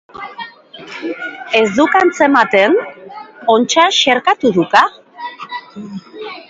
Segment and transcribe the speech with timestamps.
[1.59, 2.79] Ez duk atzematen?
[3.57, 4.87] Ontsa xerkatu duka?